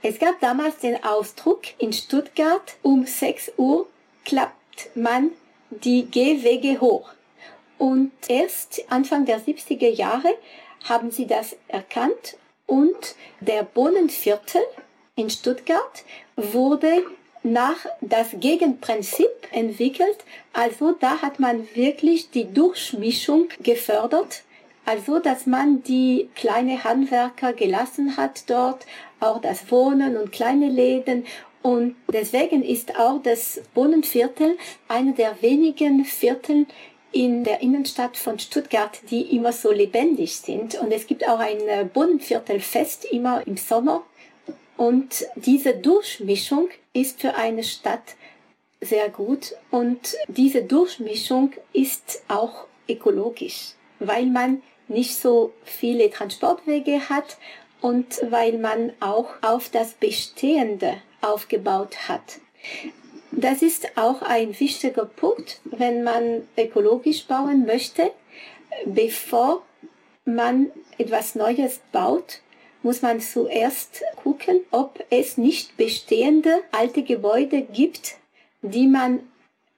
[0.01, 3.87] Es gab damals den Ausdruck, in Stuttgart um 6 Uhr
[4.25, 5.31] klappt man
[5.69, 7.09] die Gehwege hoch.
[7.77, 10.33] Und erst Anfang der 70er Jahre
[10.83, 14.61] haben sie das erkannt und der Bohnenviertel
[15.15, 16.03] in Stuttgart
[16.35, 17.03] wurde
[17.43, 20.17] nach das Gegenprinzip entwickelt.
[20.53, 24.43] Also da hat man wirklich die Durchmischung gefördert.
[24.85, 28.85] Also dass man die kleine Handwerker gelassen hat dort,
[29.19, 31.25] auch das Wohnen und kleine Läden.
[31.61, 34.57] Und deswegen ist auch das Wohnenviertel
[34.89, 36.65] einer der wenigen Viertel
[37.13, 40.75] in der Innenstadt von Stuttgart, die immer so lebendig sind.
[40.75, 44.03] Und es gibt auch ein Bodenviertelfest immer im Sommer.
[44.75, 48.15] Und diese Durchmischung ist für eine Stadt
[48.81, 49.55] sehr gut.
[49.71, 54.61] Und diese Durchmischung ist auch ökologisch, weil man
[54.93, 57.37] nicht so viele Transportwege hat
[57.81, 62.39] und weil man auch auf das Bestehende aufgebaut hat.
[63.31, 68.11] Das ist auch ein wichtiger Punkt, wenn man ökologisch bauen möchte.
[68.85, 69.63] Bevor
[70.25, 72.41] man etwas Neues baut,
[72.83, 78.15] muss man zuerst gucken, ob es nicht bestehende alte Gebäude gibt,
[78.61, 79.21] die man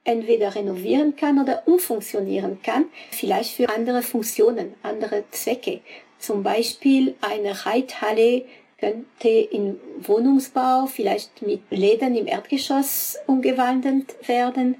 [0.06, 5.80] entweder renovieren kann oder umfunktionieren kann, vielleicht für andere Funktionen, andere Zwecke.
[6.18, 8.44] Zum Beispiel eine Reithalle
[8.78, 14.76] könnte in Wohnungsbau vielleicht mit Läden im Erdgeschoss umgewandelt werden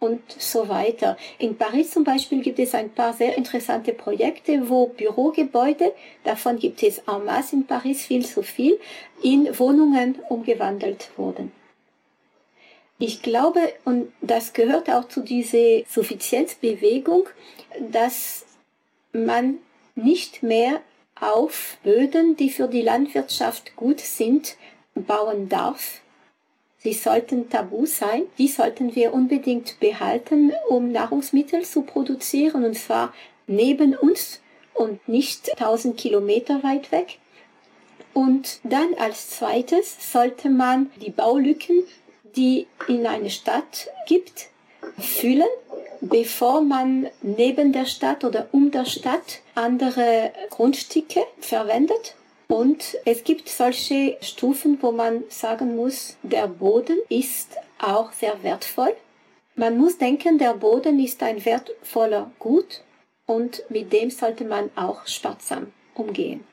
[0.00, 1.16] und so weiter.
[1.38, 5.92] In Paris zum Beispiel gibt es ein paar sehr interessante Projekte, wo Bürogebäude,
[6.24, 8.78] davon gibt es en masse in Paris viel zu viel,
[9.22, 11.52] in Wohnungen umgewandelt wurden.
[12.98, 17.28] Ich glaube, und das gehört auch zu dieser Suffizienzbewegung,
[17.90, 18.44] dass
[19.12, 19.58] man
[19.94, 20.80] nicht mehr
[21.20, 24.56] auf Böden, die für die Landwirtschaft gut sind,
[24.94, 26.00] bauen darf.
[26.78, 28.22] Sie sollten tabu sein.
[28.38, 33.12] Die sollten wir unbedingt behalten, um Nahrungsmittel zu produzieren, und zwar
[33.46, 34.40] neben uns
[34.74, 37.18] und nicht 1000 Kilometer weit weg.
[38.14, 41.84] Und dann als zweites sollte man die Baulücken,
[42.36, 44.48] die in eine Stadt gibt,
[44.98, 45.48] füllen
[46.00, 52.14] bevor man neben der Stadt oder um der Stadt andere Grundstücke verwendet.
[52.48, 58.94] Und es gibt solche Stufen, wo man sagen muss, der Boden ist auch sehr wertvoll.
[59.54, 62.82] Man muss denken, der Boden ist ein wertvoller Gut
[63.26, 66.44] und mit dem sollte man auch sparsam umgehen.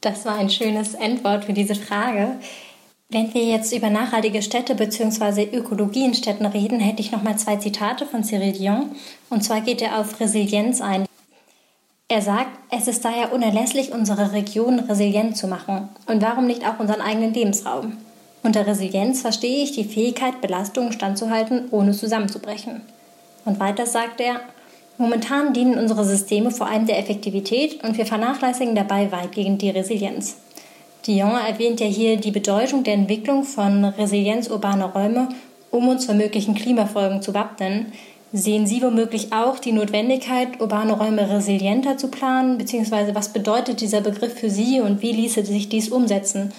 [0.00, 2.38] Das war ein schönes Endwort für diese Frage.
[3.10, 5.48] Wenn wir jetzt über nachhaltige Städte bzw.
[5.52, 8.90] Ökologie in Städten reden, hätte ich noch mal zwei Zitate von Cyril Dion.
[9.30, 11.04] Und zwar geht er auf Resilienz ein.
[12.08, 15.88] Er sagt, es ist daher unerlässlich, unsere Region resilient zu machen.
[16.06, 17.98] Und warum nicht auch unseren eigenen Lebensraum?
[18.42, 22.82] Unter Resilienz verstehe ich die Fähigkeit, Belastungen standzuhalten, ohne zusammenzubrechen.
[23.44, 24.40] Und weiter sagt er,
[24.98, 30.36] momentan dienen unsere Systeme vor allem der Effektivität und wir vernachlässigen dabei weitgehend die Resilienz.
[31.06, 35.28] Dion erwähnt ja hier die Bedeutung der Entwicklung von Resilienz urbaner Räume,
[35.70, 37.92] um uns vor möglichen Klimafolgen zu wappnen.
[38.32, 42.58] Sehen Sie womöglich auch die Notwendigkeit, urbane Räume resilienter zu planen?
[42.58, 46.52] Beziehungsweise was bedeutet dieser Begriff für Sie und wie ließe sich dies umsetzen?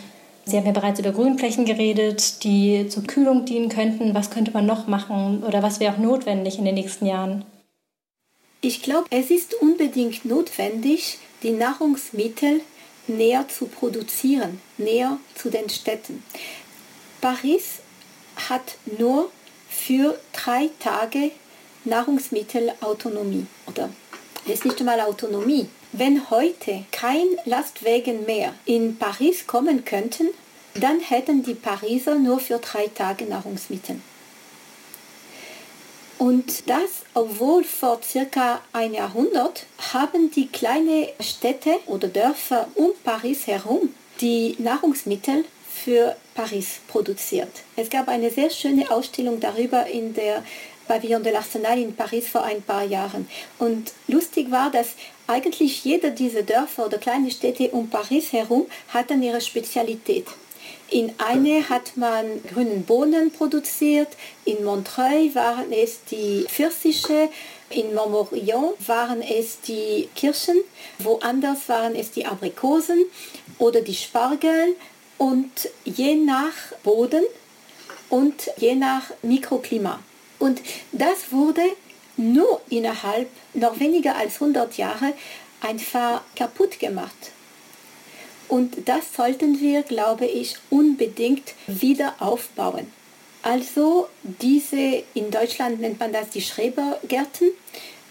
[0.45, 4.13] Sie haben ja bereits über Grünflächen geredet, die zur Kühlung dienen könnten.
[4.13, 7.45] Was könnte man noch machen oder was wäre auch notwendig in den nächsten Jahren?
[8.61, 12.61] Ich glaube, es ist unbedingt notwendig, die Nahrungsmittel
[13.07, 16.23] näher zu produzieren, näher zu den Städten.
[17.21, 17.79] Paris
[18.49, 19.31] hat nur
[19.69, 21.31] für drei Tage
[21.83, 23.89] Nahrungsmittelautonomie oder
[24.45, 25.69] ist nicht einmal Autonomie.
[25.91, 30.29] Wenn heute kein Lastwagen mehr in Paris kommen könnten,
[30.73, 34.01] dann hätten die Pariser nur für drei Tage Nahrungsmittel.
[36.17, 43.47] Und das, obwohl vor circa ein Jahrhundert haben die kleinen Städte oder Dörfer um Paris
[43.47, 47.49] herum die Nahrungsmittel für Paris produziert.
[47.75, 50.43] Es gab eine sehr schöne Ausstellung darüber in der
[50.87, 53.27] Pavillon de l'Arsenal in Paris vor ein paar Jahren.
[53.59, 54.89] Und lustig war, dass
[55.27, 60.27] eigentlich jeder dieser Dörfer oder kleine Städte um Paris herum hatten ihre Spezialität.
[60.89, 64.09] In eine hat man grünen Bohnen produziert,
[64.45, 67.29] in Montreuil waren es die Pfirsiche,
[67.71, 70.57] in Montmorillon waren es die Kirschen,
[70.99, 73.03] woanders waren es die Aprikosen
[73.57, 74.75] oder die Spargel
[75.17, 77.23] und je nach Boden
[78.09, 79.99] und je nach Mikroklima.
[80.37, 81.63] Und das wurde
[82.15, 85.13] nur innerhalb noch weniger als 100 Jahre
[85.61, 87.31] einfach kaputt gemacht.
[88.47, 92.91] Und das sollten wir, glaube ich, unbedingt wieder aufbauen.
[93.41, 97.49] Also diese, in Deutschland nennt man das die Schrebergärten.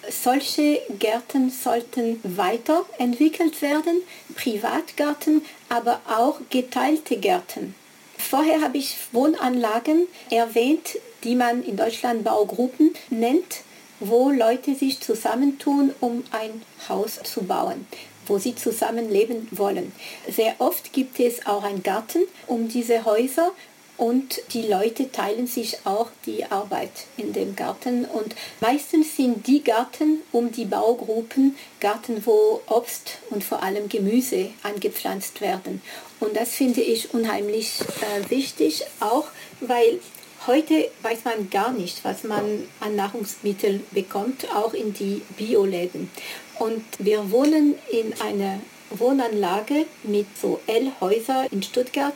[0.09, 4.03] Solche Gärten sollten weiterentwickelt werden,
[4.37, 7.75] Privatgärten, aber auch geteilte Gärten.
[8.19, 13.63] Vorher habe ich Wohnanlagen erwähnt, die man in Deutschland Baugruppen nennt,
[13.99, 17.87] wo Leute sich zusammentun, um ein Haus zu bauen
[18.27, 19.93] wo sie zusammenleben wollen.
[20.31, 23.53] Sehr oft gibt es auch einen Garten um diese Häuser
[23.97, 28.05] und die Leute teilen sich auch die Arbeit in dem Garten.
[28.05, 34.51] Und meistens sind die Garten um die Baugruppen Garten, wo Obst und vor allem Gemüse
[34.65, 35.81] angepflanzt werden.
[36.19, 39.27] Und das finde ich unheimlich äh, wichtig, auch
[39.61, 40.01] weil
[40.47, 46.11] heute weiß man gar nicht, was man an Nahrungsmitteln bekommt, auch in die Bioläden.
[46.59, 52.15] Und wir wohnen in einer Wohnanlage mit so L-Häuser in Stuttgart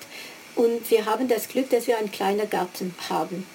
[0.54, 3.46] und wir haben das Glück, dass wir einen kleinen Garten haben.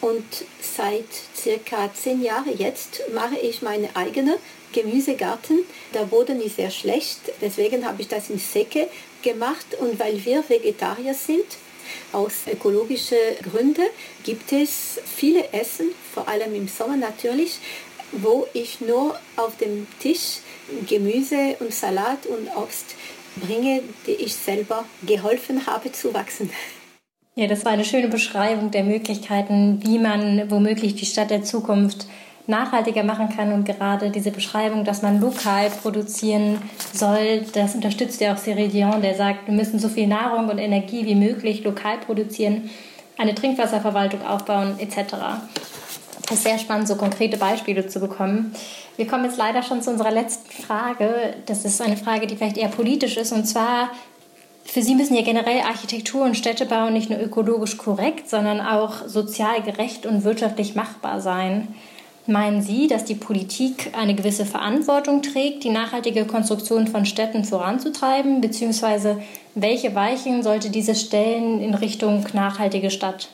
[0.00, 0.24] Und
[0.60, 4.38] seit circa zehn Jahren jetzt mache ich meine eigene
[4.72, 5.64] Gemüsegarten.
[5.92, 8.88] Der Boden ist sehr schlecht, deswegen habe ich das in Säcke
[9.22, 9.66] gemacht.
[9.80, 11.46] Und weil wir Vegetarier sind,
[12.12, 13.86] aus ökologischen Gründen
[14.24, 17.58] gibt es viele Essen, vor allem im Sommer natürlich,
[18.12, 20.38] wo ich nur auf dem Tisch
[20.86, 22.94] Gemüse und Salat und Obst
[23.36, 26.50] bringe, die ich selber geholfen habe zu wachsen.
[27.34, 32.08] Ja, das war eine schöne Beschreibung der Möglichkeiten, wie man womöglich die Stadt der Zukunft
[32.48, 36.58] nachhaltiger machen kann und gerade diese Beschreibung, dass man lokal produzieren
[36.92, 40.58] soll, das unterstützt ja auch Cyril Dion, der sagt, wir müssen so viel Nahrung und
[40.58, 42.70] Energie wie möglich lokal produzieren,
[43.18, 45.14] eine Trinkwasserverwaltung aufbauen etc.
[46.24, 48.54] Es ist sehr spannend, so konkrete Beispiele zu bekommen.
[48.96, 51.34] Wir kommen jetzt leider schon zu unserer letzten Frage.
[51.46, 53.32] Das ist eine Frage, die vielleicht eher politisch ist.
[53.32, 53.90] Und zwar,
[54.64, 59.62] für Sie müssen ja generell Architektur und Städtebau nicht nur ökologisch korrekt, sondern auch sozial
[59.62, 61.68] gerecht und wirtschaftlich machbar sein.
[62.28, 68.42] Meinen Sie, dass die Politik eine gewisse Verantwortung trägt, die nachhaltige Konstruktion von Städten voranzutreiben,
[68.42, 69.22] beziehungsweise
[69.54, 73.30] welche Weichen sollte diese stellen in Richtung nachhaltige Stadt?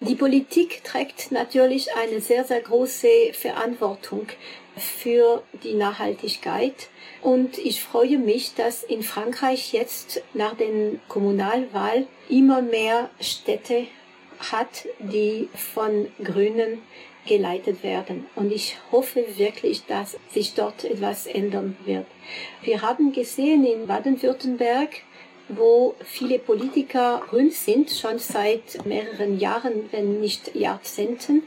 [0.00, 4.26] Die Politik trägt natürlich eine sehr, sehr große Verantwortung
[4.76, 6.90] für die Nachhaltigkeit.
[7.22, 13.86] Und ich freue mich, dass in Frankreich jetzt nach den Kommunalwahlen immer mehr Städte
[14.52, 16.82] hat, die von Grünen
[17.30, 18.26] geleitet werden.
[18.34, 22.06] Und ich hoffe wirklich, dass sich dort etwas ändern wird.
[22.62, 24.90] Wir haben gesehen in Baden-Württemberg,
[25.48, 31.44] wo viele Politiker grün sind, schon seit mehreren Jahren, wenn nicht Jahrzehnten,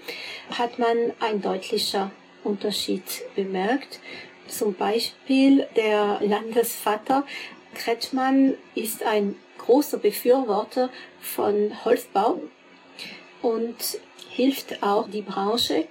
[0.58, 2.12] hat man ein deutlicher
[2.46, 3.04] Unterschied
[3.36, 4.00] bemerkt.
[4.48, 7.26] Zum Beispiel der Landesvater
[7.76, 12.40] Kretschmann ist ein großer Befürworter von Holzbau
[13.42, 13.76] und
[14.34, 15.88] hilft auch die Branche.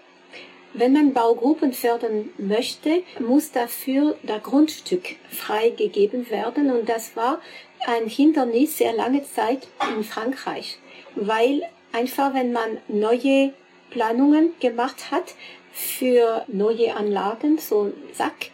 [0.74, 7.40] Wenn man Baugruppen fördern möchte, muss dafür das Grundstück freigegeben werden und das war
[7.86, 10.78] ein Hindernis sehr lange Zeit in Frankreich,
[11.14, 11.62] weil
[11.92, 13.52] einfach wenn man neue
[13.90, 15.34] Planungen gemacht hat
[15.72, 18.50] für neue Anlagen, so Sack,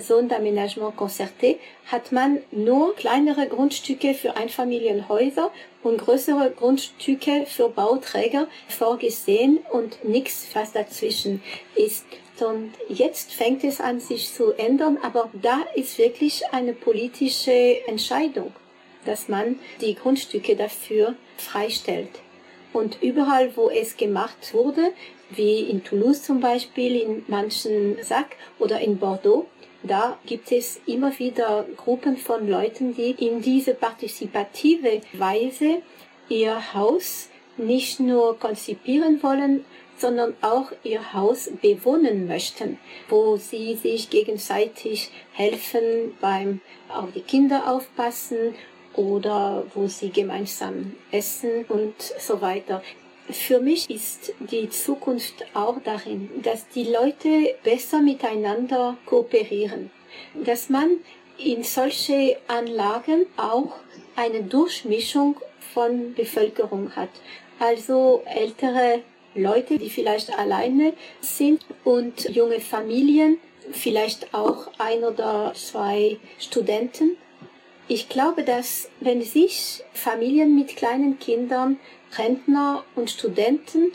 [0.00, 5.50] Zone d'aménagement concerté, hat man nur kleinere Grundstücke für Einfamilienhäuser
[5.82, 11.42] und größere Grundstücke für Bauträger vorgesehen und nichts, was dazwischen
[11.74, 12.06] ist.
[12.40, 18.52] Und jetzt fängt es an, sich zu ändern, aber da ist wirklich eine politische Entscheidung,
[19.04, 22.08] dass man die Grundstücke dafür freistellt.
[22.72, 24.92] Und überall, wo es gemacht wurde,
[25.30, 29.46] wie in Toulouse zum Beispiel, in manchen Sack oder in Bordeaux,
[29.82, 35.82] da gibt es immer wieder Gruppen von Leuten, die in diese partizipative Weise
[36.28, 39.64] ihr Haus nicht nur konzipieren wollen,
[39.96, 42.78] sondern auch ihr Haus bewohnen möchten,
[43.08, 48.54] wo sie sich gegenseitig helfen beim auf die Kinder aufpassen
[48.94, 52.82] oder wo sie gemeinsam essen und so weiter.
[53.30, 59.90] Für mich ist die Zukunft auch darin, dass die Leute besser miteinander kooperieren,
[60.34, 60.98] dass man
[61.38, 63.76] in solche Anlagen auch
[64.16, 65.36] eine Durchmischung
[65.72, 67.10] von Bevölkerung hat.
[67.58, 69.02] Also ältere
[69.34, 73.38] Leute, die vielleicht alleine sind und junge Familien,
[73.70, 77.16] vielleicht auch ein oder zwei Studenten.
[77.88, 81.78] Ich glaube, dass wenn sich Familien mit kleinen Kindern
[82.16, 83.92] Rentner und Studenten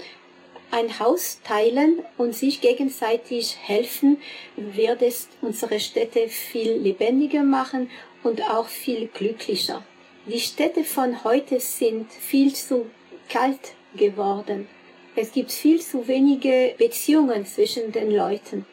[0.72, 4.18] ein Haus teilen und sich gegenseitig helfen,
[4.56, 7.90] wird es unsere Städte viel lebendiger machen
[8.24, 9.84] und auch viel glücklicher.
[10.26, 12.88] Die Städte von heute sind viel zu
[13.30, 14.68] kalt geworden.
[15.16, 18.66] Es gibt viel zu wenige Beziehungen zwischen den Leuten.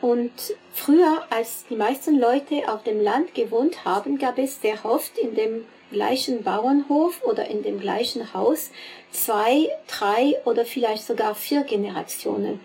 [0.00, 0.32] Und
[0.72, 5.34] früher, als die meisten Leute auf dem Land gewohnt haben, gab es sehr oft in
[5.34, 5.64] dem
[5.94, 8.70] gleichen Bauernhof oder in dem gleichen Haus
[9.10, 12.60] zwei, drei oder vielleicht sogar vier Generationen.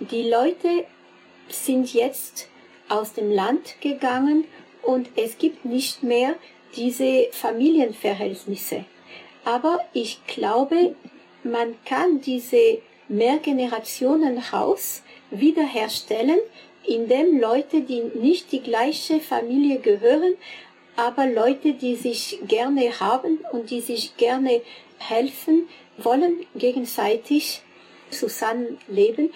[0.00, 0.84] Die Leute
[1.48, 2.48] sind jetzt
[2.88, 4.44] aus dem Land gegangen
[4.82, 6.34] und es gibt nicht mehr
[6.74, 8.84] diese Familienverhältnisse.
[9.44, 10.96] Aber ich glaube,
[11.44, 16.38] man kann diese Mehrgenerationenhaus wiederherstellen,
[16.84, 20.34] indem Leute, die nicht die gleiche Familie gehören,
[20.96, 24.60] aber Leute, die sich gerne haben und die sich gerne
[24.98, 25.68] helfen,
[25.98, 27.62] wollen gegenseitig
[28.10, 29.30] zusammenleben.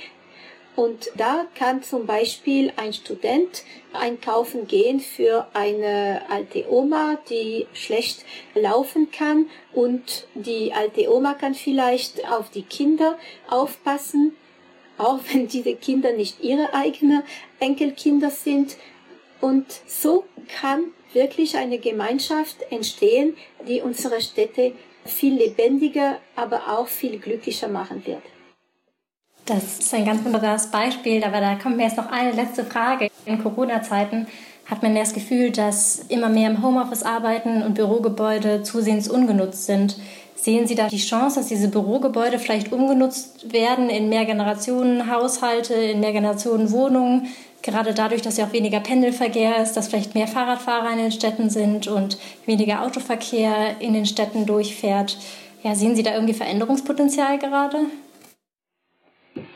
[0.76, 8.26] Und da kann zum Beispiel ein Student einkaufen gehen für eine alte Oma, die schlecht
[8.54, 14.36] laufen kann und die alte Oma kann vielleicht auf die Kinder aufpassen,
[14.98, 17.22] auch wenn diese Kinder nicht ihre eigenen
[17.58, 18.76] Enkelkinder sind.
[19.40, 20.24] Und so
[20.60, 24.72] kann wirklich eine Gemeinschaft entstehen, die unsere Städte
[25.04, 28.22] viel lebendiger, aber auch viel glücklicher machen wird.
[29.46, 33.08] Das ist ein ganz wunderbares Beispiel, aber da kommt mir jetzt noch eine letzte Frage.
[33.26, 34.26] In Corona-Zeiten
[34.68, 39.96] hat man das Gefühl, dass immer mehr im Homeoffice arbeiten und Bürogebäude zusehends ungenutzt sind.
[40.34, 47.28] Sehen Sie da die Chance, dass diese Bürogebäude vielleicht umgenutzt werden in Mehrgenerationen-Haushalte, in Mehrgenerationen-Wohnungen?
[47.66, 51.50] Gerade dadurch, dass ja auch weniger Pendelverkehr ist, dass vielleicht mehr Fahrradfahrer in den Städten
[51.50, 55.18] sind und weniger Autoverkehr in den Städten durchfährt.
[55.64, 57.86] Ja, sehen Sie da irgendwie Veränderungspotenzial gerade?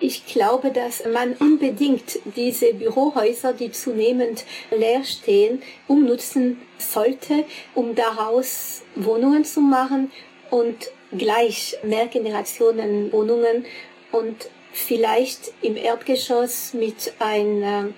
[0.00, 4.44] Ich glaube, dass man unbedingt diese Bürohäuser, die zunehmend
[4.76, 7.44] leer stehen, umnutzen sollte,
[7.76, 10.10] um daraus Wohnungen zu machen
[10.50, 13.64] und gleich Mehrgenerationenwohnungen
[14.10, 17.88] und vielleicht im Erdgeschoss mit einer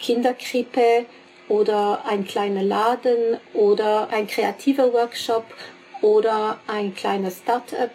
[0.00, 1.06] Kinderkrippe
[1.48, 5.44] oder ein kleiner Laden oder ein kreativer Workshop
[6.00, 7.92] oder ein kleiner Start-up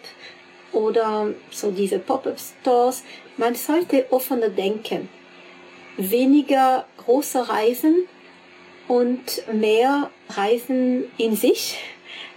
[0.72, 3.02] oder so diese Pop-up-Stores.
[3.36, 5.08] Man sollte offener denken.
[5.96, 8.06] Weniger große Reisen
[8.86, 11.78] und mehr Reisen in sich,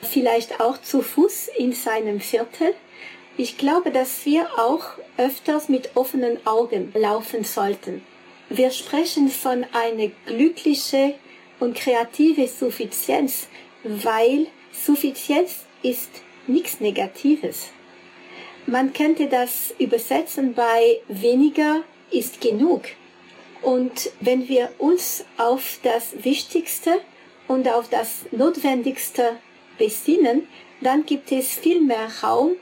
[0.01, 2.73] vielleicht auch zu Fuß in seinem Viertel
[3.37, 4.83] ich glaube, dass wir auch
[5.17, 8.03] öfters mit offenen Augen laufen sollten.
[8.49, 11.13] Wir sprechen von einer glücklichen
[11.59, 13.47] und kreativen Suffizienz,
[13.83, 16.09] weil Suffizienz ist
[16.47, 17.69] nichts Negatives.
[18.67, 22.83] Man könnte das übersetzen bei weniger ist genug.
[23.61, 26.99] Und wenn wir uns auf das Wichtigste
[27.47, 29.37] und auf das Notwendigste
[29.77, 30.47] besinnen,
[30.81, 32.55] dann gibt es viel mehr Raum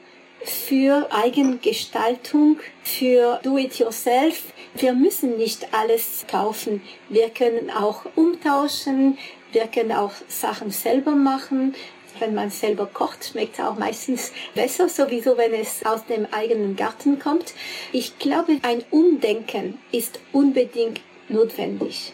[0.44, 4.54] für Eigengestaltung, für Do-it-yourself.
[4.76, 6.82] Wir müssen nicht alles kaufen.
[7.10, 9.18] Wir können auch umtauschen.
[9.52, 11.76] Wir können auch Sachen selber machen.
[12.20, 16.76] Wenn man selber kocht, schmeckt es auch meistens besser, sowieso wenn es aus dem eigenen
[16.76, 17.54] Garten kommt.
[17.92, 22.14] Ich glaube, ein Umdenken ist unbedingt notwendig.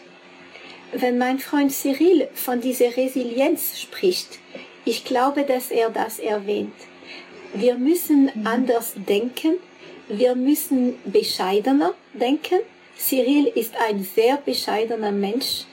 [0.92, 4.38] Wenn mein Freund Cyril von dieser Resilienz spricht,
[4.84, 6.74] ich glaube, dass er das erwähnt.
[7.54, 8.46] Wir müssen mhm.
[8.46, 9.56] anders denken,
[10.08, 12.60] wir müssen bescheidener denken.
[12.98, 15.64] Cyril ist ein sehr bescheidener Mensch,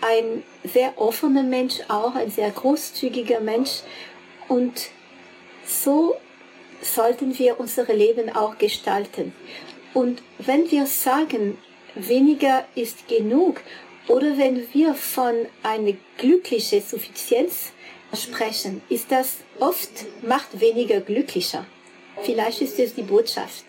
[0.00, 3.80] ein sehr offener Mensch auch, ein sehr großzügiger Mensch.
[4.48, 4.88] Und
[5.66, 6.16] so
[6.80, 9.32] sollten wir unser Leben auch gestalten.
[9.94, 11.58] Und wenn wir sagen,
[11.94, 13.60] weniger ist genug,
[14.08, 17.72] oder wenn wir von einer glücklichen Suffizienz
[18.14, 19.90] sprechen, ist das oft
[20.22, 21.66] macht weniger glücklicher.
[22.22, 23.64] Vielleicht ist es die Botschaft.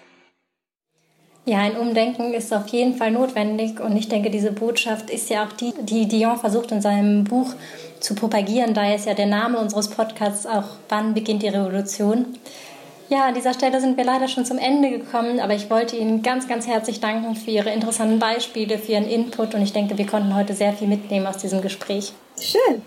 [1.45, 5.45] Ja, ein Umdenken ist auf jeden Fall notwendig und ich denke, diese Botschaft ist ja
[5.45, 7.53] auch die, die Dion versucht in seinem Buch
[7.99, 8.73] zu propagieren.
[8.73, 12.37] Daher ist ja der Name unseres Podcasts auch Wann beginnt die Revolution?
[13.09, 16.23] Ja, an dieser Stelle sind wir leider schon zum Ende gekommen, aber ich wollte Ihnen
[16.23, 20.07] ganz, ganz herzlich danken für Ihre interessanten Beispiele, für Ihren Input und ich denke, wir
[20.07, 22.13] konnten heute sehr viel mitnehmen aus diesem Gespräch.
[22.39, 22.81] Schön,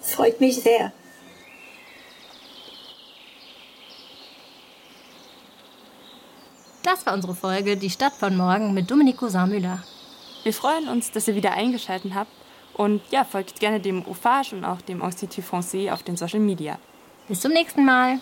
[0.00, 0.92] freut mich sehr.
[6.90, 9.82] Das war unsere Folge Die Stadt von morgen mit Domenico Saarmüller.
[10.42, 12.30] Wir freuen uns, dass ihr wieder eingeschaltet habt
[12.72, 16.78] und ja, folgt gerne dem OFAGE und auch dem Institut Français auf den Social Media.
[17.28, 18.20] Bis zum nächsten Mal.